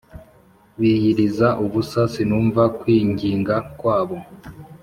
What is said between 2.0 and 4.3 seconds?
sinumva kwinginga kwabo